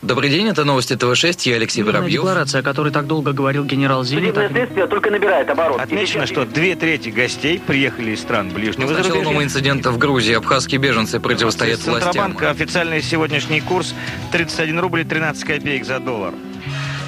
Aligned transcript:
Добрый 0.00 0.30
день, 0.30 0.46
это 0.46 0.64
новости 0.64 0.94
ТВ-6, 0.94 1.48
я 1.50 1.56
Алексей 1.56 1.82
Мирная 1.82 2.02
Воробьев. 2.02 2.20
декларация, 2.20 2.60
о 2.60 2.62
которой 2.62 2.92
так 2.92 3.08
долго 3.08 3.32
говорил 3.32 3.64
генерал 3.64 4.04
Зенит. 4.04 4.26
Судебное 4.26 4.48
следствие 4.48 4.86
только 4.86 5.10
набирает 5.10 5.50
оборот. 5.50 5.80
Отмечено, 5.80 6.26
что 6.26 6.44
две 6.44 6.76
трети 6.76 7.08
гостей 7.08 7.58
приехали 7.58 8.12
из 8.12 8.20
стран 8.20 8.50
ближнего 8.50 8.90
началом 8.90 9.24
зарубежья. 9.24 9.44
инцидента 9.44 9.90
в 9.90 9.98
Грузии 9.98 10.34
абхазские 10.34 10.78
беженцы 10.80 11.18
противостоят 11.18 11.80
властям. 11.80 12.12
Центробанка 12.12 12.50
официальный 12.50 13.02
сегодняшний 13.02 13.60
курс 13.60 13.92
31 14.30 14.78
рубль 14.78 15.04
13 15.04 15.42
копеек 15.42 15.84
за 15.84 15.98
доллар. 15.98 16.32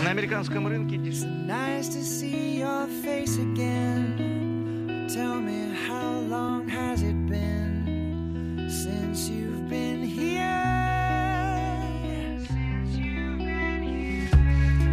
На 0.03 0.11
американском 0.11 0.67
рынке... 0.67 0.97
Nice 0.97 1.91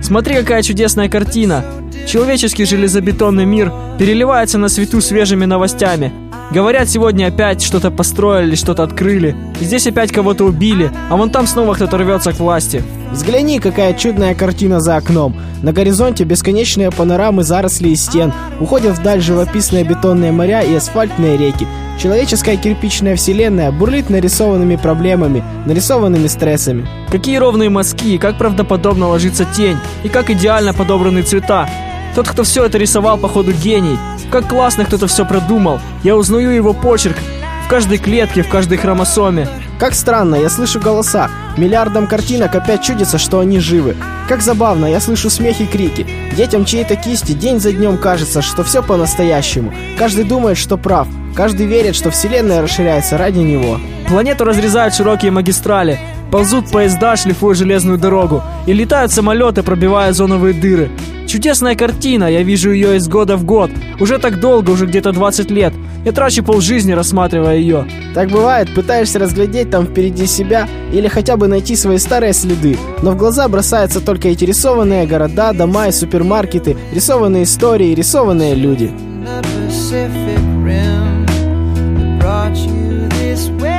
Смотри, 0.07 0.35
какая 0.35 0.63
чудесная 0.63 1.09
картина. 1.09 1.65
Человеческий 2.07 2.63
железобетонный 2.63 3.43
мир 3.43 3.73
переливается 3.99 4.57
на 4.57 4.69
свету 4.69 5.01
свежими 5.01 5.43
новостями. 5.43 6.13
Говорят, 6.49 6.89
сегодня 6.89 7.27
опять 7.27 7.61
что-то 7.61 7.91
построили, 7.91 8.55
что-то 8.55 8.83
открыли. 8.83 9.35
Здесь 9.59 9.85
опять 9.85 10.13
кого-то 10.13 10.45
убили, 10.45 10.89
а 11.09 11.17
вон 11.17 11.29
там 11.29 11.45
снова 11.45 11.73
кто-то 11.73 11.97
рвется 11.97 12.31
к 12.31 12.39
власти. 12.39 12.81
Взгляни, 13.11 13.59
какая 13.59 13.93
чудная 13.93 14.33
картина 14.33 14.79
за 14.79 14.95
окном. 14.95 15.35
На 15.61 15.73
горизонте 15.73 16.23
бесконечные 16.23 16.89
панорамы 16.89 17.43
зарослей 17.43 17.91
и 17.91 17.95
стен. 17.97 18.31
Уходят 18.61 18.97
вдаль 18.97 19.19
живописные 19.21 19.83
бетонные 19.83 20.31
моря 20.31 20.61
и 20.61 20.73
асфальтные 20.73 21.35
реки. 21.35 21.67
Человеческая 22.01 22.55
кирпичная 22.55 23.17
вселенная 23.17 23.71
бурлит 23.71 24.09
нарисованными 24.09 24.77
проблемами, 24.77 25.43
нарисованными 25.65 26.27
стрессами. 26.27 26.87
Какие 27.11 27.37
ровные 27.37 27.69
мазки, 27.69 28.17
как 28.17 28.37
правдоподобно 28.37 29.09
ложится 29.09 29.45
тень, 29.45 29.77
и 30.03 30.09
как 30.09 30.29
идеально 30.29 30.73
подобраны 30.73 31.23
цвета. 31.23 31.67
Тот, 32.15 32.27
кто 32.27 32.43
все 32.43 32.65
это 32.65 32.77
рисовал, 32.77 33.17
походу 33.17 33.51
гений. 33.51 33.97
Как 34.31 34.47
классно 34.47 34.85
кто-то 34.85 35.07
все 35.07 35.25
продумал. 35.25 35.79
Я 36.03 36.15
узнаю 36.15 36.51
его 36.51 36.73
почерк 36.73 37.17
в 37.65 37.69
каждой 37.69 37.97
клетке, 37.97 38.43
в 38.43 38.49
каждой 38.49 38.77
хромосоме. 38.77 39.47
Как 39.79 39.93
странно, 39.93 40.35
я 40.35 40.49
слышу 40.49 40.79
голоса. 40.79 41.29
Миллиардам 41.57 42.07
картинок 42.07 42.55
опять 42.55 42.81
чудится, 42.81 43.17
что 43.17 43.39
они 43.39 43.59
живы. 43.59 43.95
Как 44.27 44.41
забавно, 44.41 44.85
я 44.85 44.99
слышу 44.99 45.29
смех 45.29 45.61
и 45.61 45.65
крики. 45.65 46.07
Детям 46.35 46.65
чьей-то 46.65 46.95
кисти 46.95 47.33
день 47.33 47.59
за 47.59 47.71
днем 47.71 47.97
кажется, 47.97 48.41
что 48.41 48.63
все 48.63 48.81
по-настоящему. 48.81 49.73
Каждый 49.97 50.23
думает, 50.23 50.57
что 50.57 50.77
прав. 50.77 51.07
Каждый 51.35 51.67
верит, 51.67 51.95
что 51.95 52.09
вселенная 52.09 52.61
расширяется 52.61 53.17
ради 53.17 53.39
него. 53.39 53.79
Планету 54.07 54.45
разрезают 54.45 54.95
широкие 54.95 55.31
магистрали, 55.31 55.99
ползут 56.31 56.71
поезда, 56.71 57.15
шлифуя 57.15 57.53
железную 57.53 57.97
дорогу, 57.97 58.43
и 58.65 58.73
летают 58.73 59.11
самолеты, 59.11 59.61
пробивая 59.61 60.13
зоновые 60.13 60.53
дыры. 60.53 60.89
Чудесная 61.27 61.75
картина, 61.75 62.31
я 62.31 62.41
вижу 62.41 62.71
ее 62.71 62.95
из 62.95 63.09
года 63.09 63.35
в 63.35 63.43
год. 63.43 63.69
Уже 63.99 64.17
так 64.17 64.39
долго, 64.39 64.71
уже 64.71 64.85
где-то 64.85 65.11
20 65.11 65.51
лет. 65.51 65.73
Я 66.05 66.13
трачу 66.13 66.41
полжизни, 66.41 66.93
рассматривая 66.93 67.57
ее. 67.57 67.85
Так 68.13 68.29
бывает, 68.29 68.73
пытаешься 68.73 69.19
разглядеть 69.19 69.69
там 69.69 69.85
впереди 69.85 70.25
себя 70.25 70.69
или 70.93 71.09
хотя 71.09 71.35
бы 71.35 71.49
найти 71.49 71.75
свои 71.75 71.97
старые 71.97 72.31
следы, 72.31 72.77
но 73.01 73.11
в 73.11 73.17
глаза 73.17 73.49
бросаются 73.49 73.99
только 73.99 74.29
эти 74.29 74.45
рисованные 74.45 75.05
города, 75.05 75.51
дома 75.51 75.89
и 75.89 75.91
супермаркеты, 75.91 76.77
рисованные 76.93 77.43
истории, 77.43 77.93
рисованные 77.93 78.55
люди. 78.55 78.89
The 79.25 79.41
Pacific 79.41 80.39
Rim 80.63 81.25
that 81.25 82.19
brought 82.21 82.55
you 82.55 83.09
this 83.19 83.49
way. 83.61 83.76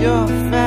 your 0.00 0.28
face. 0.28 0.57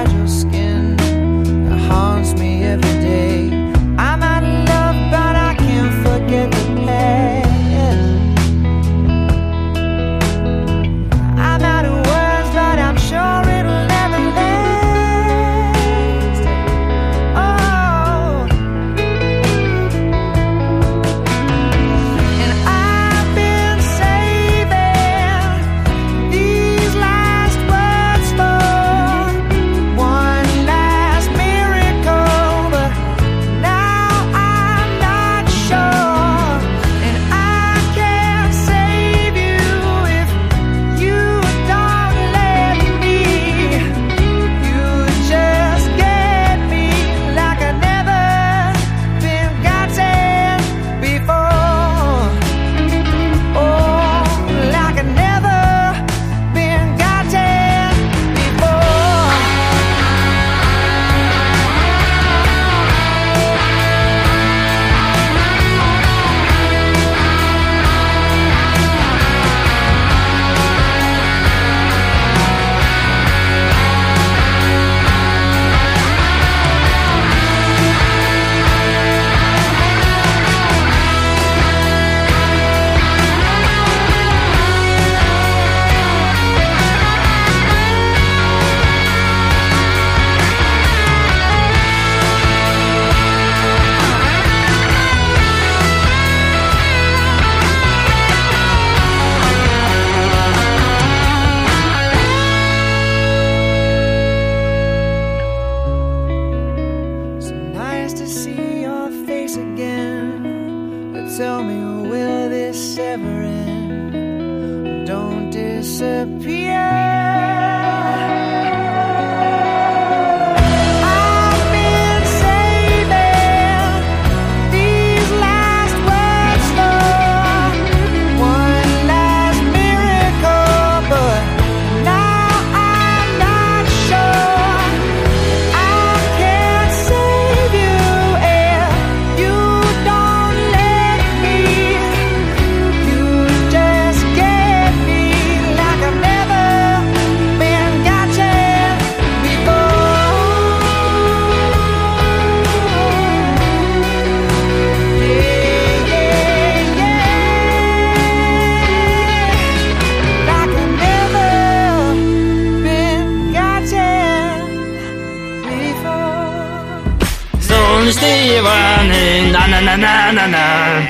Звезды 168.11 168.57
Иваны 168.57 169.51
На-на-на-на-на-на 169.53 171.09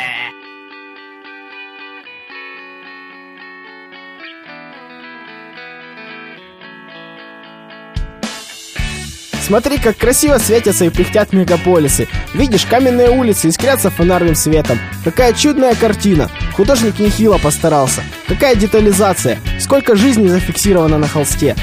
Смотри, 9.41 9.79
как 9.79 9.97
красиво 9.97 10.37
светятся 10.37 10.85
и 10.85 10.89
пыхтят 10.89 11.33
мегаполисы. 11.33 12.07
Видишь 12.35 12.65
каменные 12.65 13.09
улицы 13.09 13.47
искрятся 13.47 13.89
фонарным 13.89 14.35
светом. 14.35 14.79
Какая 15.03 15.33
чудная 15.33 15.73
картина. 15.73 16.29
Художник 16.53 16.99
нехило 16.99 17.39
постарался. 17.39 18.03
Какая 18.27 18.53
детализация. 18.53 19.39
Сколько 19.59 19.95
жизни 19.95 20.27
зафиксировано 20.27 20.99
на 20.99 21.07
холсте. 21.07 21.55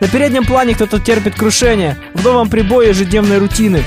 На 0.00 0.08
переднем 0.08 0.44
плане 0.44 0.74
кто-то 0.74 1.00
терпит 1.00 1.34
крушение, 1.34 1.96
в 2.12 2.22
новом 2.22 2.50
прибое 2.50 2.88
ежедневной 2.88 3.38
рутины. 3.38 3.82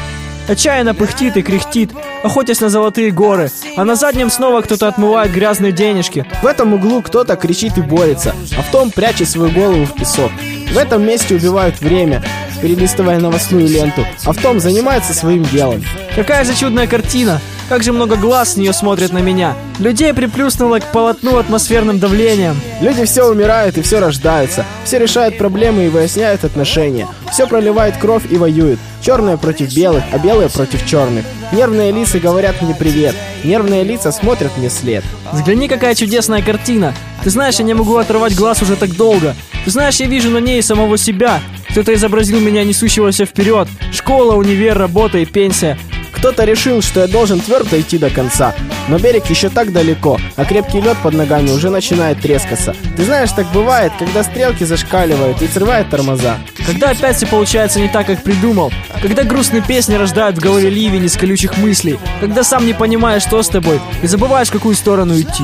Отчаянно 0.47 0.93
пыхтит 0.93 1.37
и 1.37 1.41
кряхтит, 1.41 1.91
охотясь 2.23 2.61
на 2.61 2.69
золотые 2.69 3.11
горы, 3.11 3.49
а 3.75 3.83
на 3.83 3.95
заднем 3.95 4.29
снова 4.29 4.61
кто-то 4.61 4.87
отмывает 4.87 5.31
грязные 5.31 5.71
денежки. 5.71 6.25
В 6.41 6.45
этом 6.45 6.73
углу 6.73 7.01
кто-то 7.01 7.35
кричит 7.35 7.77
и 7.77 7.81
борется, 7.81 8.35
а 8.57 8.61
в 8.61 8.71
том 8.71 8.91
прячет 8.91 9.27
свою 9.27 9.51
голову 9.51 9.85
в 9.85 9.93
песок. 9.93 10.31
В 10.71 10.77
этом 10.77 11.03
месте 11.05 11.35
убивают 11.35 11.79
время, 11.79 12.23
перелистывая 12.61 13.19
новостную 13.19 13.67
ленту, 13.67 14.05
а 14.25 14.33
в 14.33 14.37
том 14.37 14.59
занимается 14.59 15.13
своим 15.13 15.43
делом. 15.43 15.83
Какая 16.15 16.43
же 16.43 16.55
чудная 16.55 16.87
картина! 16.87 17.41
Как 17.67 17.81
же 17.81 17.91
много 17.91 18.15
глаз 18.15 18.53
с 18.53 18.57
нее 18.57 18.73
смотрят 18.73 19.11
на 19.11 19.17
меня. 19.19 19.55
Людей 19.79 20.13
приплюснуло 20.13 20.79
к 20.79 20.91
полотну 20.91 21.37
атмосферным 21.37 21.97
давлением. 21.97 22.59
Люди 22.79 23.05
все 23.05 23.23
умирают 23.23 23.77
и 23.77 23.81
все 23.81 23.99
рождаются. 23.99 24.65
Все 24.83 24.99
решают 24.99 25.39
проблемы 25.39 25.85
и 25.85 25.89
выясняют 25.89 26.43
отношения. 26.43 27.07
Все 27.31 27.47
проливает 27.47 27.97
кровь 27.97 28.23
и 28.29 28.37
воюет. 28.37 28.77
Черные 29.01 29.37
против 29.37 29.75
белых, 29.75 30.03
а 30.11 30.19
белые 30.19 30.49
против 30.49 30.85
черных. 30.85 31.25
Нервные 31.51 31.91
лица 31.91 32.19
говорят 32.19 32.61
мне 32.61 32.75
привет. 32.75 33.15
Нервные 33.43 33.83
лица 33.83 34.11
смотрят 34.11 34.55
мне 34.57 34.69
след. 34.69 35.03
Взгляни, 35.31 35.67
какая 35.67 35.95
чудесная 35.95 36.43
картина. 36.43 36.93
Ты 37.23 37.31
знаешь, 37.31 37.55
я 37.55 37.65
не 37.65 37.73
могу 37.73 37.97
оторвать 37.97 38.35
глаз 38.35 38.61
уже 38.61 38.75
так 38.75 38.95
долго. 38.95 39.35
Ты 39.63 39.71
знаешь, 39.71 39.99
я 39.99 40.05
вижу 40.05 40.29
на 40.29 40.37
ней 40.37 40.61
самого 40.61 40.97
себя. 40.99 41.39
Кто-то 41.71 41.93
изобразил 41.95 42.39
меня 42.39 42.63
несущегося 42.63 43.25
вперед. 43.25 43.67
Школа, 43.91 44.35
универ, 44.35 44.77
работа 44.77 45.17
и 45.17 45.25
пенсия. 45.25 45.79
Кто-то 46.25 46.43
решил, 46.43 46.81
что 46.81 47.01
я 47.01 47.07
должен 47.07 47.39
твердо 47.39 47.79
идти 47.79 47.99
до 47.99 48.09
конца. 48.09 48.55
Но 48.87 48.97
берег 48.97 49.27
еще 49.27 49.47
так 49.49 49.71
далеко, 49.71 50.19
а 50.35 50.43
крепкий 50.43 50.81
лед 50.81 50.97
под 51.03 51.13
ногами 51.13 51.51
уже 51.51 51.69
начинает 51.69 52.19
трескаться. 52.19 52.75
Ты 52.97 53.03
знаешь, 53.03 53.29
так 53.31 53.45
бывает, 53.51 53.91
когда 53.99 54.23
стрелки 54.23 54.63
зашкаливают 54.63 55.43
и 55.43 55.47
срывают 55.47 55.91
тормоза. 55.91 56.39
Когда 56.65 56.89
опять 56.89 57.17
все 57.17 57.27
получается 57.27 57.79
не 57.79 57.89
так, 57.89 58.07
как 58.07 58.23
придумал. 58.23 58.73
Когда 59.03 59.21
грустные 59.21 59.61
песни 59.61 59.93
рождают 59.93 60.39
в 60.39 60.41
голове 60.41 60.71
ливень 60.71 61.05
из 61.05 61.15
колючих 61.15 61.59
мыслей. 61.59 61.99
Когда 62.19 62.43
сам 62.43 62.65
не 62.65 62.73
понимаешь, 62.73 63.21
что 63.21 63.43
с 63.43 63.47
тобой, 63.47 63.79
и 64.01 64.07
забываешь, 64.07 64.47
в 64.47 64.53
какую 64.53 64.73
сторону 64.73 65.13
идти. 65.13 65.43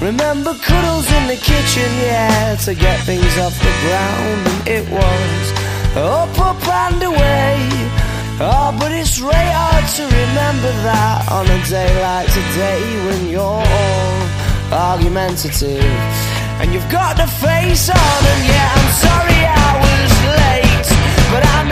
Remember 0.00 0.54
cuddles 0.66 1.06
in 1.12 1.26
the 1.26 1.36
kitchen, 1.36 1.90
yeah, 2.00 2.56
to 2.64 2.72
get 2.72 2.98
things 3.00 3.36
off 3.36 3.52
the 3.60 3.74
ground, 3.84 4.46
and 4.46 4.68
it 4.68 4.88
was 4.88 5.96
up, 5.98 6.40
up 6.40 6.66
and 6.66 7.02
away. 7.02 8.07
Oh, 8.40 8.70
but 8.78 8.92
it's 8.92 9.18
really 9.18 9.34
hard 9.34 9.82
to 9.98 10.04
remember 10.06 10.70
that 10.86 11.26
on 11.26 11.42
a 11.50 11.58
day 11.66 11.90
like 11.98 12.30
today 12.30 12.86
when 13.02 13.26
you're 13.26 13.42
all 13.42 14.14
argumentative 14.70 15.82
and 16.62 16.72
you've 16.72 16.86
got 16.86 17.18
the 17.18 17.26
face 17.26 17.90
on. 17.90 17.98
And 17.98 18.42
yeah, 18.46 18.78
I'm 18.78 18.90
sorry 18.94 19.42
I 19.42 19.70
was 19.82 20.10
late, 20.38 20.88
but 21.34 21.42
I 21.50 21.66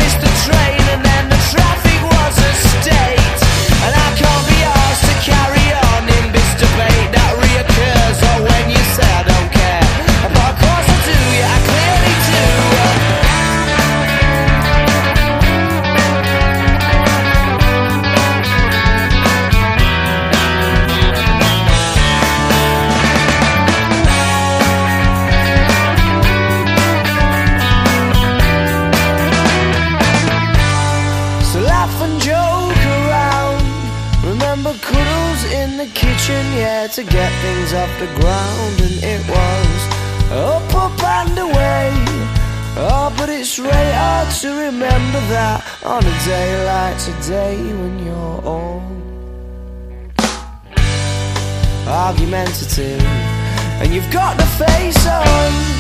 that 45.29 45.65
on 45.85 46.03
a 46.05 46.17
day 46.25 46.49
like 46.65 46.97
today 47.03 47.57
when 47.57 48.05
you're 48.05 48.41
all 48.45 48.83
argumentative 51.89 53.03
and 53.81 53.93
you've 53.95 54.11
got 54.11 54.37
the 54.37 54.47
face 54.47 55.07
on. 55.07 55.77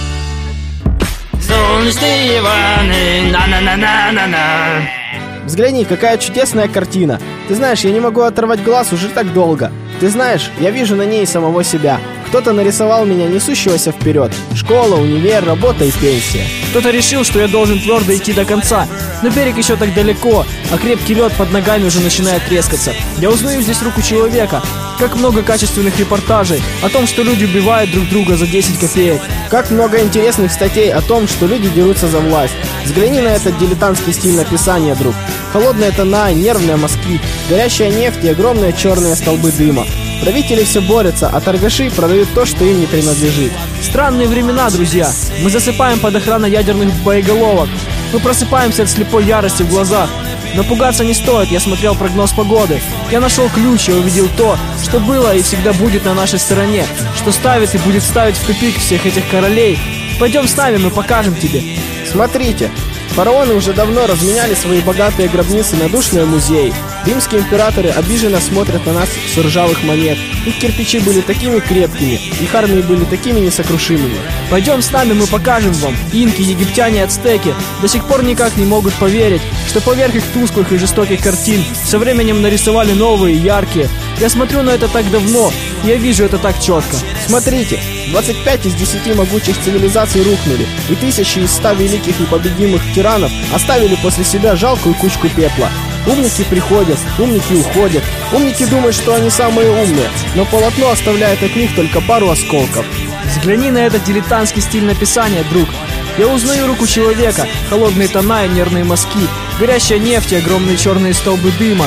Взгляни, 5.46 5.84
какая 5.84 6.18
чудесная 6.18 6.66
картина. 6.66 7.20
Ты 7.46 7.54
знаешь, 7.54 7.80
я 7.80 7.92
не 7.92 8.00
могу 8.00 8.22
оторвать 8.22 8.64
глаз 8.64 8.92
уже 8.92 9.08
так 9.08 9.32
долго. 9.32 9.70
Ты 10.00 10.08
знаешь, 10.10 10.50
я 10.58 10.70
вижу 10.70 10.96
на 10.96 11.06
ней 11.06 11.24
самого 11.24 11.62
себя. 11.62 12.00
Кто-то 12.36 12.52
нарисовал 12.52 13.06
меня 13.06 13.28
несущегося 13.28 13.92
вперед. 13.92 14.30
Школа, 14.54 14.96
универ, 14.96 15.42
работа 15.42 15.86
и 15.86 15.90
пенсия. 15.90 16.44
Кто-то 16.68 16.90
решил, 16.90 17.24
что 17.24 17.40
я 17.40 17.48
должен 17.48 17.80
твердо 17.80 18.14
идти 18.14 18.34
до 18.34 18.44
конца. 18.44 18.86
Но 19.22 19.30
берег 19.30 19.56
еще 19.56 19.74
так 19.76 19.94
далеко, 19.94 20.44
а 20.70 20.76
крепкий 20.76 21.14
лед 21.14 21.32
под 21.32 21.50
ногами 21.50 21.86
уже 21.86 22.00
начинает 22.00 22.44
трескаться. 22.44 22.92
Я 23.16 23.30
узнаю 23.30 23.62
здесь 23.62 23.80
руку 23.80 24.02
человека. 24.02 24.62
Как 24.98 25.16
много 25.16 25.42
качественных 25.42 25.98
репортажей 25.98 26.62
о 26.82 26.90
том, 26.90 27.06
что 27.06 27.22
люди 27.22 27.46
убивают 27.46 27.90
друг 27.90 28.06
друга 28.10 28.36
за 28.36 28.46
10 28.46 28.80
копеек. 28.80 29.22
Как 29.48 29.70
много 29.70 30.02
интересных 30.02 30.52
статей 30.52 30.92
о 30.92 31.00
том, 31.00 31.26
что 31.28 31.46
люди 31.46 31.70
дерутся 31.70 32.06
за 32.06 32.18
власть. 32.18 32.54
Взгляни 32.84 33.22
на 33.22 33.28
этот 33.28 33.56
дилетантский 33.56 34.12
стиль 34.12 34.36
написания, 34.36 34.94
друг. 34.94 35.14
Холодная 35.54 35.90
тона, 35.90 36.34
нервные 36.34 36.76
мазки, 36.76 37.18
горящая 37.48 37.90
нефть 37.90 38.24
и 38.24 38.28
огромные 38.28 38.74
черные 38.74 39.16
столбы 39.16 39.50
дыма. 39.52 39.86
Правители 40.22 40.64
все 40.64 40.80
борются, 40.80 41.28
а 41.28 41.40
торгаши 41.40 41.90
продают 41.90 42.28
то, 42.34 42.46
что 42.46 42.64
им 42.64 42.80
не 42.80 42.86
принадлежит. 42.86 43.52
Странные 43.82 44.28
времена, 44.28 44.70
друзья. 44.70 45.10
Мы 45.42 45.50
засыпаем 45.50 45.98
под 46.00 46.16
охраной 46.16 46.50
ядерных 46.50 46.94
боеголовок. 47.02 47.68
Мы 48.12 48.20
просыпаемся 48.20 48.82
от 48.82 48.90
слепой 48.90 49.24
ярости 49.24 49.62
в 49.62 49.68
глазах. 49.68 50.08
Но 50.54 50.64
пугаться 50.64 51.04
не 51.04 51.12
стоит, 51.12 51.50
я 51.50 51.60
смотрел 51.60 51.94
прогноз 51.94 52.32
погоды. 52.32 52.80
Я 53.10 53.20
нашел 53.20 53.48
ключ 53.50 53.88
и 53.88 53.92
увидел 53.92 54.28
то, 54.36 54.56
что 54.82 55.00
было 55.00 55.34
и 55.34 55.42
всегда 55.42 55.72
будет 55.74 56.04
на 56.06 56.14
нашей 56.14 56.38
стороне, 56.38 56.86
что 57.16 57.30
ставит 57.30 57.74
и 57.74 57.78
будет 57.78 58.02
ставить 58.02 58.36
в 58.36 58.46
тупик 58.46 58.78
всех 58.78 59.04
этих 59.04 59.28
королей. 59.28 59.78
Пойдем 60.18 60.48
с 60.48 60.56
нами, 60.56 60.78
мы 60.78 60.90
покажем 60.90 61.34
тебе. 61.36 61.62
Смотрите, 62.10 62.70
фараоны 63.10 63.54
уже 63.54 63.74
давно 63.74 64.06
разменяли 64.06 64.54
свои 64.54 64.80
богатые 64.80 65.28
гробницы 65.28 65.76
на 65.76 65.90
душные 65.90 66.24
музеи. 66.24 66.72
Римские 67.06 67.42
императоры 67.42 67.90
обиженно 67.90 68.40
смотрят 68.40 68.84
на 68.84 68.92
нас 68.92 69.08
с 69.32 69.38
ржавых 69.38 69.84
монет. 69.84 70.18
Их 70.44 70.58
кирпичи 70.58 70.98
были 70.98 71.20
такими 71.20 71.60
крепкими, 71.60 72.14
их 72.14 72.52
армии 72.52 72.80
были 72.80 73.04
такими 73.04 73.38
несокрушимыми. 73.38 74.16
Пойдем 74.50 74.82
с 74.82 74.90
нами, 74.90 75.12
мы 75.12 75.28
покажем 75.28 75.72
вам. 75.74 75.94
Инки, 76.12 76.42
египтяне, 76.42 77.04
ацтеки 77.04 77.54
до 77.80 77.86
сих 77.86 78.04
пор 78.08 78.24
никак 78.24 78.56
не 78.56 78.64
могут 78.64 78.92
поверить, 78.94 79.42
что 79.68 79.80
поверх 79.80 80.16
их 80.16 80.24
тусклых 80.34 80.72
и 80.72 80.78
жестоких 80.78 81.20
картин 81.22 81.64
со 81.84 81.98
временем 82.00 82.42
нарисовали 82.42 82.92
новые, 82.92 83.36
яркие. 83.36 83.88
Я 84.18 84.28
смотрю 84.28 84.62
на 84.62 84.70
это 84.70 84.88
так 84.88 85.08
давно, 85.12 85.52
и 85.84 85.88
я 85.88 85.96
вижу 85.96 86.24
это 86.24 86.38
так 86.38 86.60
четко. 86.60 86.96
Смотрите, 87.26 87.78
25 88.10 88.66
из 88.66 88.74
10 88.74 89.14
могучих 89.14 89.56
цивилизаций 89.62 90.24
рухнули, 90.24 90.66
и 90.88 90.94
тысячи 90.96 91.38
из 91.38 91.52
100 91.52 91.72
великих 91.74 92.18
непобедимых 92.18 92.82
тиранов 92.94 93.30
оставили 93.54 93.94
после 93.96 94.24
себя 94.24 94.56
жалкую 94.56 94.96
кучку 94.96 95.28
пепла. 95.28 95.70
Умники 96.06 96.44
приходят, 96.44 96.98
умники 97.18 97.52
уходят. 97.52 98.02
Умники 98.32 98.64
думают, 98.64 98.94
что 98.94 99.14
они 99.14 99.28
самые 99.28 99.70
умные, 99.70 100.08
но 100.34 100.44
полотно 100.44 100.90
оставляет 100.90 101.42
от 101.42 101.56
них 101.56 101.74
только 101.74 102.00
пару 102.00 102.30
осколков. 102.30 102.86
Взгляни 103.24 103.70
на 103.70 103.78
этот 103.78 104.04
дилетантский 104.04 104.62
стиль 104.62 104.84
написания, 104.84 105.44
друг. 105.50 105.68
Я 106.16 106.28
узнаю 106.28 106.66
руку 106.66 106.86
человека, 106.86 107.46
холодные 107.68 108.08
тона 108.08 108.46
и 108.46 108.48
нервные 108.48 108.84
мазки, 108.84 109.28
горящая 109.58 109.98
нефть 109.98 110.32
и 110.32 110.36
огромные 110.36 110.76
черные 110.76 111.12
столбы 111.12 111.50
дыма. 111.58 111.86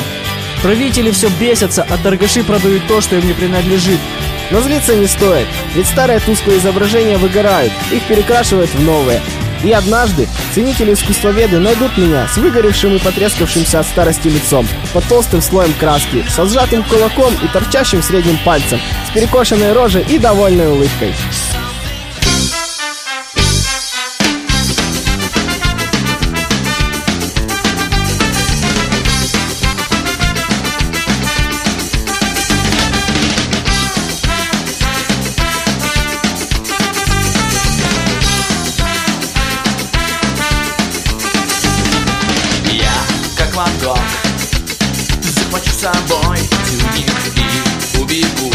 Правители 0.61 1.11
все 1.11 1.29
бесятся, 1.39 1.85
а 1.89 1.97
торгаши 1.97 2.43
продают 2.43 2.85
то, 2.87 2.99
что 3.01 3.15
им 3.15 3.25
не 3.25 3.33
принадлежит. 3.33 3.99
Но 4.51 4.61
злиться 4.61 4.95
не 4.95 5.07
стоит, 5.07 5.47
ведь 5.75 5.87
старые 5.87 6.19
тусклые 6.19 6.59
изображения 6.59 7.17
выгорают, 7.17 7.71
их 7.91 8.03
перекрашивают 8.03 8.69
в 8.71 8.83
новые. 8.83 9.21
И 9.63 9.71
однажды 9.71 10.27
ценители-искусствоведы 10.53 11.59
найдут 11.59 11.97
меня 11.97 12.27
с 12.27 12.37
выгоревшим 12.37 12.95
и 12.95 12.99
потрескавшимся 12.99 13.81
от 13.81 13.87
старости 13.87 14.29
лицом, 14.29 14.67
под 14.93 15.03
толстым 15.05 15.41
слоем 15.41 15.73
краски, 15.73 16.23
со 16.29 16.45
сжатым 16.45 16.83
кулаком 16.83 17.33
и 17.43 17.47
торчащим 17.47 18.01
средним 18.01 18.37
пальцем, 18.45 18.79
с 19.09 19.13
перекошенной 19.13 19.73
рожей 19.73 20.05
и 20.07 20.17
довольной 20.17 20.67
улыбкой. 20.67 21.13
захвачу 45.49 45.71
с 45.71 45.81
собой 45.81 46.37
Тюбик 46.69 47.11
и 47.35 47.97
убегу 47.97 48.53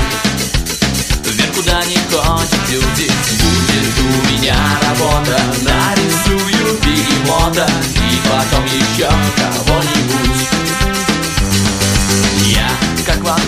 Вверх 1.24 1.52
куда 1.54 1.84
не 1.84 1.96
ходит 2.10 2.70
люди 2.70 3.10
Будет 3.40 3.98
у 3.98 4.32
меня 4.32 4.56
работа 4.82 5.40
Нарисую 5.62 6.78
бегемота 6.82 7.68
И 8.10 8.16
потом 8.28 8.64
еще 8.66 9.08
кого-нибудь 9.36 10.48
Я 12.46 12.70
как 13.06 13.22
Ван 13.24 13.40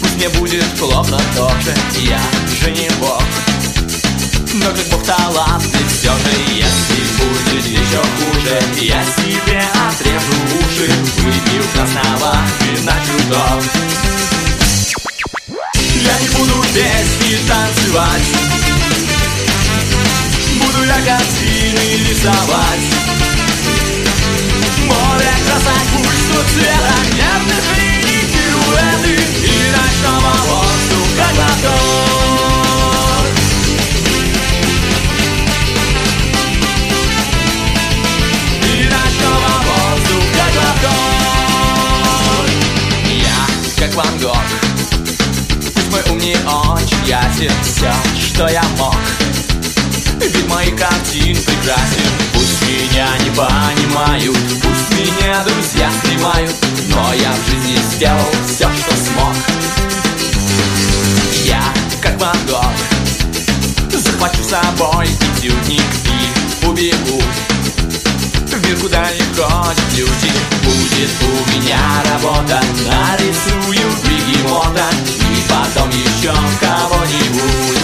Пусть 0.00 0.16
мне 0.16 0.28
будет 0.30 0.66
плохо 0.78 1.20
тоже 1.36 1.74
Я 1.98 2.20
же 2.60 2.70
не 2.70 2.90
бог 3.00 3.22
Но 4.54 4.66
как 4.66 4.86
бог 4.90 5.04
талантлив 5.04 5.92
все 5.92 6.10
же 6.10 6.54
Если 6.54 6.97
еще 7.70 8.00
хуже 8.00 8.60
Я 8.80 9.02
себе 9.02 9.62
отрежу 9.88 10.36
уши. 10.58 10.90
Выпью 11.18 11.64
красного 11.74 12.36
вина 12.60 12.94
чуток 13.06 13.62
Я 15.94 16.18
не 16.20 16.28
буду 16.28 16.64
петь 16.74 17.30
и 17.30 17.36
танцевать. 17.48 18.28
Буду 20.60 20.84
я 20.84 20.94
картины 20.94 22.08
рисовать 22.08 22.67
ясен 47.38 47.52
Все, 47.62 47.92
что 48.20 48.48
я 48.48 48.62
мог. 48.78 48.96
Вид 50.20 50.48
моих 50.48 50.76
картин 50.76 51.36
прекрасен 51.36 52.10
Пусть 52.32 52.62
меня 52.62 53.06
не 53.24 53.30
понимают 53.30 54.36
Пусть 54.60 54.90
меня 54.98 55.44
друзья 55.44 55.90
снимают 56.02 56.54
Но 56.88 57.12
я 57.14 57.32
в 57.32 57.50
жизни 57.50 57.78
сделал 57.94 58.32
все, 58.44 58.68
что 58.68 58.96
смог. 58.96 59.34
Я, 61.44 61.62
как 62.02 62.20
Ван 62.20 62.36
Гог 62.48 62.72
Захвачу 63.92 64.42
с 64.42 64.48
собой 64.48 65.06
этюдник 65.06 65.82
и 66.04 66.66
убегу. 66.66 67.22
В 68.46 68.66
мир, 68.66 68.76
куда 68.78 69.08
не 69.12 69.20
ходят 69.34 69.78
люди 69.96 70.32
Будет 70.64 71.10
у 71.22 71.50
меня 71.52 71.78
работа. 72.10 72.60
Нарисую 72.86 73.88
бегемота 74.04 74.84
потом 75.48 75.90
еще 75.90 76.32
кого-нибудь 76.60 77.78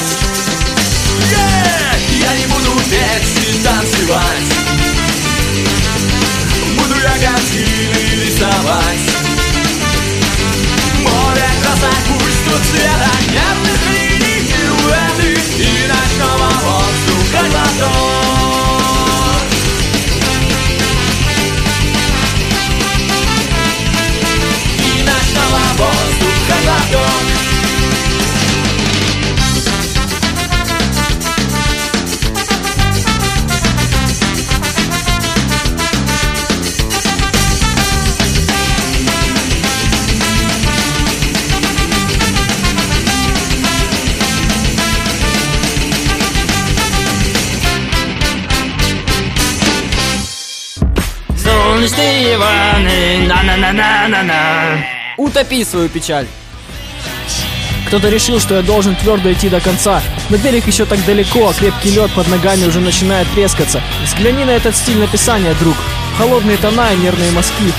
Yeah! 1.31 1.75
Я 2.21 2.37
не 2.39 2.47
буду 2.47 2.81
петь 2.91 3.49
и 3.49 3.63
танцевать 3.63 4.49
Буду 6.79 6.95
я 7.01 7.13
картины 7.29 8.25
рисовать 8.25 9.07
Море 11.03 11.49
красок 11.63 11.99
пусть 12.09 12.45
тут 12.45 12.63
цвета 12.71 13.11
Нервных 13.31 13.83
линий 13.91 14.49
пируэты 14.49 15.41
И 15.59 15.87
ночного 15.89 16.49
воздуха 16.63 17.45
глоток 17.51 18.04
на-на-на-на-на-на. 54.25 54.85
Утопи 55.17 55.65
свою 55.65 55.89
печаль. 55.89 56.27
Кто-то 57.87 58.09
решил, 58.09 58.41
что 58.41 58.57
я 58.57 58.63
должен 58.63 58.97
твердо 58.97 59.33
идти 59.33 59.49
до 59.49 59.61
конца. 59.61 60.03
Но 60.31 60.37
берег 60.39 60.67
еще 60.67 60.85
так 60.85 61.05
далеко, 61.05 61.49
а 61.49 61.55
крепкий 61.55 61.91
лед 61.91 62.11
под 62.13 62.29
ногами 62.29 62.65
уже 62.65 62.81
начинает 62.81 63.29
трескаться. 63.35 63.81
Взгляни 64.05 64.45
на 64.45 64.51
этот 64.51 64.75
стиль 64.75 64.99
написания, 64.99 65.55
друг. 65.61 65.77
Холодные 66.19 66.57
тона 66.57 66.93
и 66.93 66.97
нервные 66.97 67.31
мазки. 67.31 67.73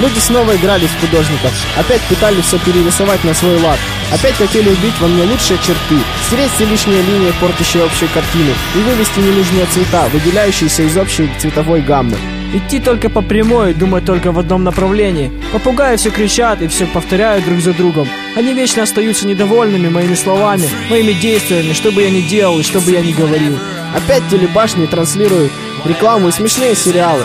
Люди 0.00 0.18
снова 0.18 0.56
играли 0.56 0.86
в 0.86 1.00
художников. 1.00 1.52
Опять 1.78 2.02
пытались 2.02 2.44
все 2.44 2.58
перерисовать 2.58 3.22
на 3.22 3.32
свой 3.32 3.58
лад. 3.58 3.78
Опять 4.12 4.34
хотели 4.34 4.68
убить 4.68 4.98
во 5.00 5.06
мне 5.06 5.22
лучшие 5.22 5.58
черты, 5.58 5.98
стереть 6.26 6.50
все 6.56 6.64
лишние 6.64 7.02
линии, 7.02 7.32
портящие 7.40 7.84
общую 7.84 8.10
картину, 8.10 8.52
и 8.74 8.78
вывести 8.78 9.20
ненужные 9.20 9.66
цвета, 9.66 10.08
выделяющиеся 10.08 10.82
из 10.82 10.96
общей 10.96 11.30
цветовой 11.38 11.80
гаммы. 11.80 12.16
Идти 12.52 12.78
только 12.78 13.10
по 13.10 13.22
прямой, 13.22 13.74
думать 13.74 14.04
только 14.04 14.30
в 14.30 14.38
одном 14.38 14.64
направлении. 14.64 15.32
Попугаи 15.52 15.96
все 15.96 16.10
кричат 16.10 16.62
и 16.62 16.68
все 16.68 16.86
повторяют 16.86 17.44
друг 17.44 17.60
за 17.60 17.72
другом. 17.72 18.08
Они 18.36 18.52
вечно 18.52 18.82
остаются 18.82 19.26
недовольными 19.26 19.88
моими 19.88 20.14
словами, 20.14 20.68
моими 20.90 21.12
действиями, 21.12 21.72
что 21.72 21.90
бы 21.90 22.02
я 22.02 22.10
ни 22.10 22.20
делал 22.20 22.60
и 22.60 22.62
что 22.62 22.80
бы 22.80 22.92
я 22.92 23.00
ни 23.00 23.12
говорил. 23.12 23.58
Опять 23.94 24.28
телебашни 24.30 24.86
транслируют 24.86 25.52
рекламу 25.84 26.28
и 26.28 26.32
смешные 26.32 26.74
сериалы. 26.74 27.24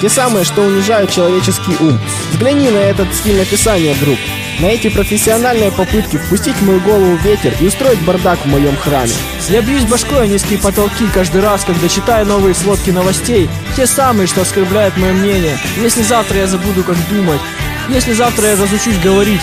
Те 0.00 0.08
самые, 0.08 0.44
что 0.44 0.62
унижают 0.62 1.10
человеческий 1.10 1.76
ум. 1.80 1.98
Взгляни 2.32 2.70
на 2.70 2.78
этот 2.78 3.12
стиль 3.14 3.36
написания, 3.36 3.94
друг. 4.00 4.18
На 4.60 4.66
эти 4.66 4.90
профессиональные 4.90 5.70
попытки 5.70 6.16
впустить 6.16 6.56
в 6.56 6.66
мою 6.66 6.80
голову 6.80 7.14
ветер 7.22 7.54
и 7.60 7.66
устроить 7.66 8.00
бардак 8.00 8.40
в 8.40 8.46
моем 8.46 8.76
храме. 8.76 9.12
Я 9.48 9.62
бьюсь 9.62 9.84
башкой 9.84 10.22
о 10.22 10.26
низкие 10.26 10.58
потолки 10.58 11.06
каждый 11.14 11.42
раз, 11.42 11.64
когда 11.64 11.88
читаю 11.88 12.26
новые 12.26 12.56
сводки 12.56 12.90
новостей. 12.90 13.48
Те 13.76 13.86
самые, 13.86 14.26
что 14.26 14.42
оскорбляют 14.42 14.96
мое 14.96 15.12
мнение. 15.12 15.56
Если 15.76 16.02
завтра 16.02 16.38
я 16.38 16.48
забуду, 16.48 16.82
как 16.82 16.96
думать. 17.08 17.40
Если 17.88 18.12
завтра 18.14 18.48
я 18.48 18.56
разучусь 18.56 18.98
говорить. 18.98 19.40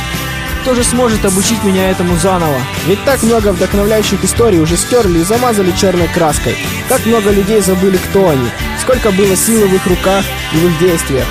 Кто 0.63 0.75
же 0.75 0.84
сможет 0.84 1.24
обучить 1.24 1.63
меня 1.63 1.91
этому 1.91 2.17
заново? 2.17 2.60
Ведь 2.86 3.01
так 3.05 3.24
много 3.24 3.53
вдохновляющих 3.53 4.22
историй 4.25 4.60
уже 4.60 4.75
стерли 4.75 5.19
и 5.19 5.24
замазали 5.24 5.72
черной 5.79 6.10
краской. 6.10 6.57
Как 6.89 7.05
много 7.05 7.29
людей 7.29 7.62
забыли, 7.62 7.98
кто 7.98 8.29
они. 8.29 8.50
Сколько 8.81 9.12
было 9.12 9.38
силы 9.38 9.67
в 9.67 9.75
их 9.75 9.86
руках 9.86 10.25
и 10.53 10.57
в 10.57 10.65
их 10.65 10.79
действиях. 10.79 11.25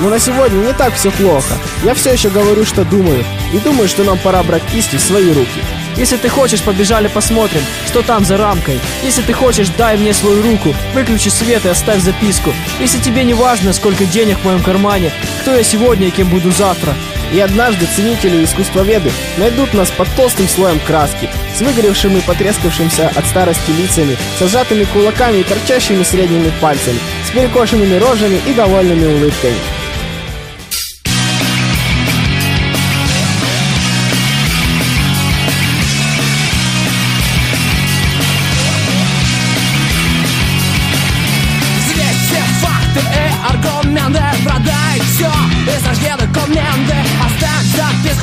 Но 0.00 0.08
на 0.08 0.18
сегодня 0.18 0.58
не 0.58 0.72
так 0.72 0.94
все 0.94 1.10
плохо. 1.10 1.54
Я 1.84 1.94
все 1.94 2.12
еще 2.12 2.30
говорю, 2.30 2.64
что 2.64 2.84
думаю. 2.84 3.24
И 3.52 3.58
думаю, 3.58 3.88
что 3.88 4.04
нам 4.04 4.18
пора 4.18 4.42
брать 4.42 4.64
кисти 4.72 4.96
в 4.96 5.00
свои 5.00 5.32
руки. 5.32 5.60
Если 5.96 6.16
ты 6.16 6.28
хочешь, 6.28 6.62
побежали 6.62 7.06
посмотрим, 7.06 7.62
что 7.86 8.02
там 8.02 8.24
за 8.24 8.36
рамкой. 8.36 8.80
Если 9.04 9.22
ты 9.22 9.32
хочешь, 9.32 9.68
дай 9.78 9.96
мне 9.96 10.12
свою 10.12 10.42
руку, 10.42 10.74
выключи 10.92 11.28
свет 11.28 11.64
и 11.64 11.68
оставь 11.68 12.02
записку. 12.02 12.52
Если 12.80 12.98
тебе 12.98 13.22
не 13.22 13.34
важно, 13.34 13.72
сколько 13.72 14.04
денег 14.04 14.38
в 14.38 14.44
моем 14.44 14.62
кармане, 14.62 15.12
кто 15.42 15.54
я 15.54 15.62
сегодня 15.62 16.08
и 16.08 16.10
кем 16.10 16.28
буду 16.28 16.50
завтра. 16.50 16.94
И 17.32 17.40
однажды 17.40 17.86
ценители 17.86 18.38
и 18.38 18.44
искусствоведы 18.44 19.10
найдут 19.38 19.72
нас 19.72 19.90
под 19.90 20.08
толстым 20.16 20.48
слоем 20.48 20.80
краски, 20.80 21.28
с 21.56 21.60
выгоревшими 21.60 22.18
и 22.18 22.22
потрескавшимся 22.22 23.10
от 23.14 23.26
старости 23.26 23.70
лицами, 23.70 24.16
с 24.38 24.48
сжатыми 24.48 24.84
кулаками 24.84 25.38
и 25.38 25.44
торчащими 25.44 26.02
средними 26.02 26.52
пальцами, 26.60 26.98
с 27.26 27.30
перекошенными 27.30 27.96
рожами 27.96 28.40
и 28.46 28.52
довольными 28.52 29.06
улыбками. 29.06 29.56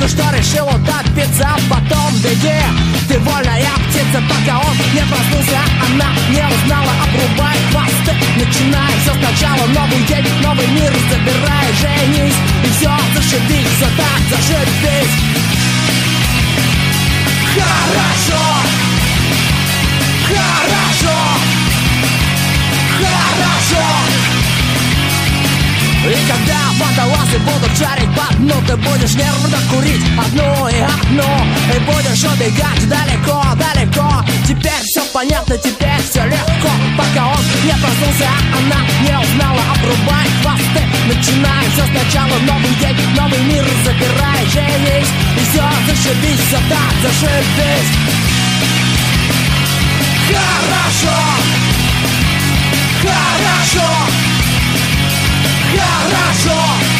Записку, 0.02 0.08
что 0.08 0.36
решил 0.36 0.66
утопиться 0.66 1.48
Потом 1.68 2.14
беги, 2.22 2.60
ты 3.08 3.18
вольная 3.20 3.72
птица 3.88 4.22
Пока 4.28 4.58
он 4.58 4.76
не 4.94 5.00
проснулся, 5.00 5.60
она 5.86 6.12
не 6.30 6.42
узнала 6.54 6.92
Обрубай 7.02 7.56
хвосты, 7.70 8.14
начинай 8.36 8.92
все 9.02 9.12
сначала 9.14 9.66
Новый 9.68 10.02
день, 10.08 10.26
новый 10.42 10.66
мир, 10.68 10.92
забирай, 11.10 11.66
женись 11.80 12.34
И 12.64 12.68
все, 12.76 12.90
зашибись, 13.14 13.68
все 13.76 13.86
так, 13.96 14.20
зашибись. 14.30 15.12
Хорошо 17.54 18.61
водолазы 27.32 27.38
будут 27.38 27.76
жарить 27.76 28.14
по 28.14 28.34
дну 28.34 28.54
Ты 28.66 28.76
будешь 28.76 29.14
нервно 29.14 29.58
курить. 29.70 30.02
Одну 30.18 30.68
и 30.68 30.80
одну 30.80 31.28
И 31.74 31.78
будешь 31.80 32.24
убегать 32.24 32.88
далеко, 32.88 33.42
далеко. 33.56 34.24
Теперь 34.46 34.82
все 34.84 35.02
понятно, 35.12 35.56
теперь 35.58 36.00
все 36.08 36.24
легко. 36.24 36.70
Пока 36.96 37.26
он 37.28 37.44
не 37.64 37.72
проснулся, 37.72 38.28
она 38.56 38.80
не 39.02 39.18
узнала 39.18 39.62
Обрубай 39.72 40.26
хвосты, 40.42 40.82
начинай 41.06 41.64
все 41.72 41.84
сначала 41.86 42.38
Новый 42.40 42.74
день, 42.80 42.96
новый 43.16 43.42
мир, 43.44 43.64
забирай, 43.84 44.46
женись 44.52 45.08
И 45.36 45.44
все, 45.50 45.64
зашибись, 45.86 46.40
все 46.48 46.58
так, 46.68 46.92
зашибись. 47.02 47.92
Хорошо 50.28 51.16
Хорошо 53.02 53.88
Хорошо 55.72 56.91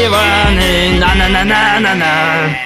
Солнечные 0.00 0.06
Иваны, 0.06 0.98
на-на-на-на-на-на. 0.98 2.56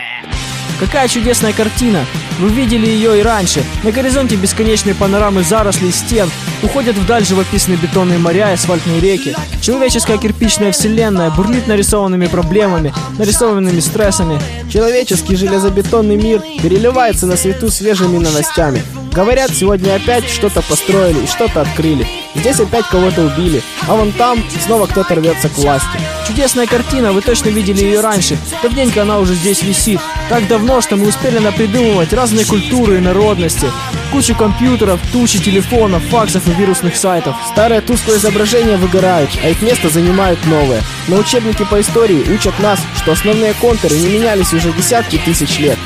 Какая 0.78 1.08
чудесная 1.08 1.52
картина! 1.52 2.04
Вы 2.38 2.48
видели 2.48 2.86
ее 2.86 3.20
и 3.20 3.22
раньше. 3.22 3.64
На 3.84 3.92
горизонте 3.92 4.34
бесконечные 4.34 4.94
панорамы 4.94 5.44
зарослей 5.44 5.92
стен, 5.92 6.28
уходят 6.62 6.96
вдаль 6.96 7.24
живописные 7.24 7.78
бетонные 7.78 8.18
моря 8.18 8.50
и 8.50 8.54
асфальтные 8.54 9.00
реки. 9.00 9.36
Человеческая 9.62 10.18
кирпичная 10.18 10.72
вселенная 10.72 11.30
бурлит 11.30 11.68
нарисованными 11.68 12.26
проблемами, 12.26 12.92
нарисованными 13.18 13.78
стрессами. 13.80 14.40
Человеческий 14.70 15.36
железобетонный 15.36 16.16
мир 16.16 16.42
переливается 16.60 17.26
на 17.26 17.36
свету 17.36 17.70
свежими 17.70 18.18
новостями. 18.18 18.82
Говорят, 19.12 19.50
сегодня 19.52 19.94
опять 19.94 20.28
что-то 20.28 20.60
построили 20.62 21.20
и 21.24 21.28
что-то 21.28 21.60
открыли. 21.60 22.06
Здесь 22.34 22.58
опять 22.58 22.86
кого-то 22.86 23.22
убили, 23.22 23.62
а 23.86 23.94
вон 23.94 24.10
там 24.12 24.42
снова 24.66 24.86
кто-то 24.86 25.14
рвется 25.14 25.48
к 25.48 25.58
власти. 25.58 26.00
Чудесная 26.26 26.66
картина, 26.66 27.12
вы 27.12 27.20
точно 27.20 27.50
видели 27.50 27.84
ее 27.84 28.00
раньше. 28.00 28.38
Давненько 28.62 29.02
она 29.02 29.18
уже 29.18 29.34
здесь 29.34 29.62
висит. 29.62 30.00
Так 30.30 30.48
давно, 30.48 30.80
что 30.80 30.96
мы 30.96 31.08
успели 31.08 31.38
напридумывать 31.38 32.12
разные 32.14 32.46
культуры 32.46 32.96
и 32.96 33.00
народности. 33.00 33.70
Кучу 34.10 34.34
компьютеров, 34.34 35.00
тучи 35.12 35.38
телефонов, 35.38 36.02
факсов 36.04 36.48
и 36.48 36.52
вирусных 36.52 36.96
сайтов. 36.96 37.36
Старые 37.52 37.82
тусклые 37.82 38.18
изображения 38.18 38.76
выгорают, 38.78 39.30
а 39.42 39.48
их 39.50 39.60
место 39.60 39.90
занимают 39.90 40.44
новые. 40.46 40.82
Но 41.08 41.16
учебники 41.16 41.64
по 41.64 41.80
истории 41.80 42.24
учат 42.32 42.58
нас, 42.58 42.78
что 42.96 43.12
основные 43.12 43.52
контуры 43.54 43.96
не 43.96 44.08
менялись 44.08 44.52
уже 44.52 44.72
десятки 44.72 45.18
тысяч 45.18 45.58
лет. 45.58 45.78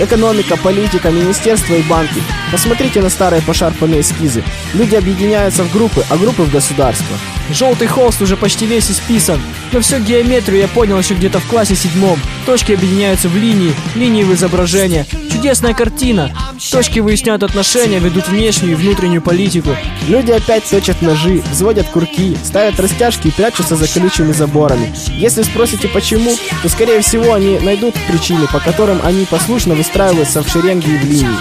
Экономика, 0.00 0.56
политика, 0.56 1.10
министерства 1.10 1.74
и 1.74 1.82
банки. 1.82 2.22
Посмотрите 2.52 3.02
на 3.02 3.10
старые 3.10 3.42
пошарпанные 3.42 4.02
эскизы. 4.02 4.44
Люди 4.72 4.94
объединяются 4.94 5.64
в 5.64 5.72
группы, 5.72 6.04
а 6.08 6.16
группы 6.16 6.42
в 6.42 6.52
государства. 6.52 7.16
Желтый 7.50 7.88
холст 7.88 8.22
уже 8.22 8.36
почти 8.36 8.66
весь 8.66 8.90
исписан. 8.90 9.40
Но 9.72 9.80
всю 9.80 9.98
геометрию 9.98 10.60
я 10.60 10.68
понял 10.68 10.98
еще 10.98 11.14
где-то 11.14 11.40
в 11.40 11.46
классе 11.46 11.74
седьмом. 11.74 12.18
Точки 12.46 12.72
объединяются 12.72 13.28
в 13.28 13.36
линии, 13.36 13.74
линии 13.96 14.22
в 14.22 14.32
изображение. 14.34 15.04
Чудесная 15.32 15.74
картина. 15.74 16.30
Точки 16.70 17.00
выясняют 17.00 17.42
отношения, 17.42 17.98
ведут 17.98 18.28
внешнюю 18.28 18.72
и 18.72 18.76
внутреннюю 18.76 19.22
политику. 19.22 19.70
Люди 20.06 20.30
опять 20.30 20.64
точат 20.64 21.02
ножи, 21.02 21.42
взводят 21.50 21.88
курки, 21.88 22.36
ставят 22.44 22.78
растяжки 22.80 23.28
и 23.28 23.30
прячутся 23.30 23.76
за 23.76 23.88
колючими 23.88 24.32
заборами. 24.32 24.92
Если 25.08 25.42
спросите 25.42 25.88
почему, 25.88 26.36
то 26.62 26.68
скорее 26.68 27.00
всего 27.00 27.34
они 27.34 27.58
найдут 27.58 27.94
причины, 28.08 28.46
по 28.52 28.60
которым 28.60 29.00
они 29.04 29.26
послушно 29.26 29.74
выстраиваются 29.88 30.42
в 30.42 30.48
шеренги 30.48 30.90
и 30.90 30.98
в 30.98 31.04
линии. 31.04 31.38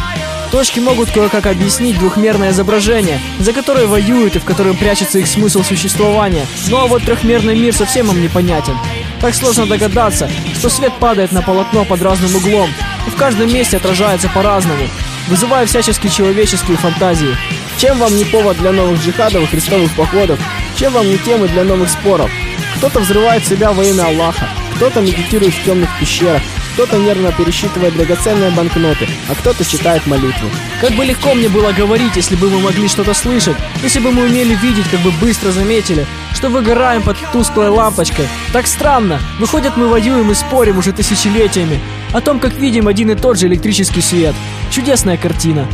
Точки 0.52 0.80
могут 0.80 1.12
кое-как 1.12 1.46
объяснить 1.46 2.00
двухмерное 2.00 2.52
изображение, 2.52 3.20
за 3.40 3.52
которое 3.52 3.86
воюют 3.86 4.38
и 4.38 4.40
в 4.40 4.46
котором 4.46 4.78
прячется 4.78 5.20
их 5.20 5.28
смысл 5.28 5.64
существования. 5.64 6.46
Ну 6.70 6.78
а 6.78 6.88
вот 6.88 7.04
трехмерный 7.04 7.56
мир 7.58 7.76
совсем 7.76 8.10
им 8.10 8.22
непонятен. 8.22 8.78
Так 9.20 9.36
сложно 9.36 9.66
догадаться, 9.66 10.30
что 10.54 10.70
свет 10.70 10.94
падает 10.94 11.34
на 11.34 11.42
полотно 11.42 11.84
под 11.84 12.02
разным 12.02 12.34
углом, 12.38 12.70
и 13.06 13.10
в 13.10 13.16
каждом 13.18 13.54
месте 13.54 13.76
отражается 13.76 14.30
по-разному, 14.30 14.88
вызывая 15.28 15.66
всяческие 15.66 16.10
человеческие 16.10 16.78
фантазии. 16.78 17.36
Чем 17.78 17.98
вам 17.98 18.16
не 18.16 18.24
повод 18.24 18.58
для 18.60 18.72
новых 18.72 19.04
джихадов 19.04 19.44
и 19.44 19.48
христовых 19.48 19.92
походов? 19.92 20.40
Чем 20.78 20.94
вам 20.94 21.10
не 21.10 21.18
темы 21.18 21.50
для 21.50 21.66
новых 21.66 21.90
споров? 21.90 22.32
Кто-то 22.78 23.02
взрывает 23.02 23.46
себя 23.46 23.74
во 23.74 23.84
имя 23.84 24.04
Аллаха, 24.04 24.48
кто-то 24.76 25.02
медитирует 25.02 25.54
в 25.54 25.66
темных 25.66 25.90
пещерах, 26.00 26.42
кто-то 26.78 27.00
нервно 27.00 27.32
пересчитывает 27.32 27.98
драгоценные 27.98 28.52
банкноты, 28.52 29.08
а 29.28 29.34
кто-то 29.34 29.66
читает 29.66 30.06
молитву. 30.06 30.48
Как 30.80 30.92
бы 30.92 31.06
легко 31.06 31.34
мне 31.34 31.50
было 31.50 31.72
говорить, 31.72 32.16
если 32.16 32.36
бы 32.36 32.52
мы 32.52 32.60
могли 32.60 32.88
что-то 32.88 33.16
слышать, 33.16 33.58
если 33.82 34.00
бы 34.00 34.12
мы 34.12 34.26
умели 34.26 34.54
видеть, 34.54 34.88
как 34.92 35.00
бы 35.00 35.10
быстро 35.20 35.52
заметили, 35.52 36.06
что 36.36 36.50
выгораем 36.50 37.02
под 37.02 37.18
тусклой 37.32 37.70
лампочкой. 37.70 38.28
Так 38.54 38.68
странно. 38.68 39.20
Выходит, 39.40 39.76
мы 39.76 39.88
воюем 39.88 40.30
и 40.30 40.36
спорим 40.36 40.78
уже 40.78 40.92
тысячелетиями 40.92 41.80
о 42.14 42.22
том, 42.22 42.40
как 42.40 42.54
видим 42.54 42.88
один 42.88 43.10
и 43.10 43.16
тот 43.16 43.40
же 43.40 43.48
электрический 43.48 44.02
свет. 44.02 44.36
Чудесная 44.70 45.18
картина. 45.18 45.68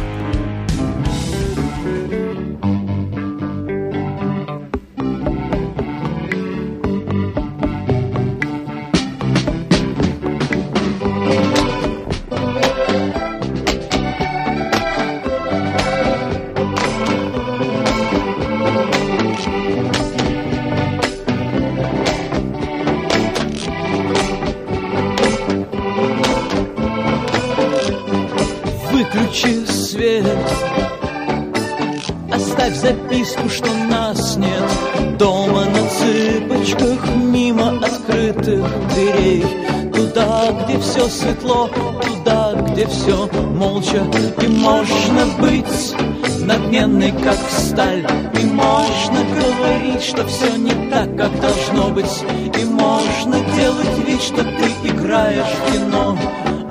Светло 41.43 41.69
Туда, 42.01 42.53
где 42.69 42.87
все 42.87 43.27
молча. 43.51 44.03
И 44.41 44.47
можно 44.47 45.25
быть 45.39 45.95
надменной, 46.39 47.11
как 47.11 47.37
сталь. 47.49 48.05
И 48.41 48.45
можно 48.45 49.19
говорить, 49.23 50.01
что 50.01 50.25
все 50.25 50.55
не 50.57 50.89
так, 50.89 51.15
как 51.17 51.39
должно 51.39 51.89
быть. 51.89 52.23
И 52.59 52.65
можно 52.65 53.39
делать 53.55 54.07
вид, 54.07 54.21
что 54.21 54.43
ты 54.43 54.89
играешь 54.89 55.45
в 55.45 55.71
кино. 55.71 56.17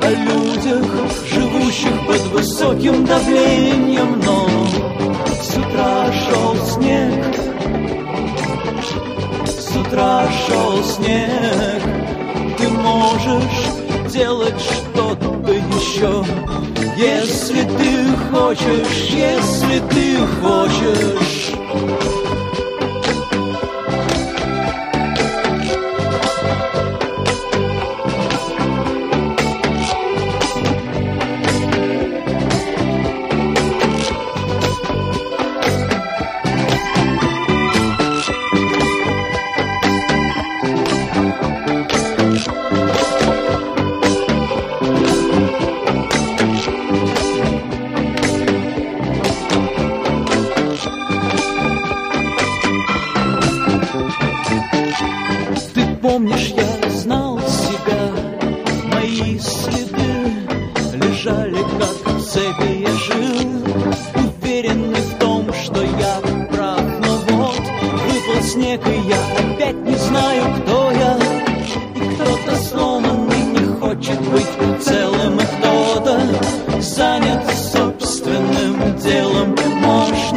О 0.00 0.10
людях, 0.10 0.84
живущих 1.28 2.06
под 2.06 2.20
высоким 2.32 3.04
давлением 3.04 4.20
Но 4.24 4.48
с 5.40 5.56
утра 5.56 6.12
шел 6.12 6.56
снег. 6.66 7.24
С 9.46 9.76
утра 9.76 10.28
шел 10.46 10.82
снег. 10.84 11.82
Ты 12.58 12.68
можешь 12.68 13.61
делать 14.12 14.60
что-то 14.60 15.52
еще 15.52 16.24
Если 16.96 17.62
ты 17.62 18.16
хочешь, 18.30 19.10
если 19.10 19.78
ты 19.90 20.18
хочешь 20.42 21.52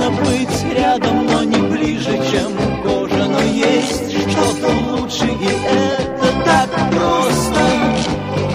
Можно 0.06 0.24
быть 0.24 0.76
рядом, 0.76 1.26
но 1.26 1.44
не 1.44 1.62
ближе, 1.68 2.12
чем 2.32 2.52
кожа. 2.84 3.26
Но 3.26 3.42
есть 3.42 4.12
что-то 4.12 4.70
лучше, 4.92 5.26
и 5.26 5.46
это 5.46 6.28
так 6.46 6.70
просто. 6.92 7.62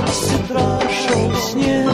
С 0.07 0.35
утра 0.35 0.81
шел 0.91 1.33
снег. 1.51 1.91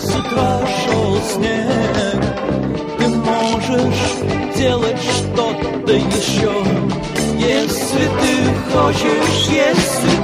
С 0.00 0.14
утра 0.14 0.60
шел 0.84 1.20
снег. 1.34 2.22
Ты 2.98 3.08
можешь 3.08 4.56
делать 4.56 5.02
что-то 5.02 5.92
еще. 5.92 6.52
Если 7.38 8.08
ты 8.22 8.32
хочешь, 8.72 9.48
если 9.50 10.21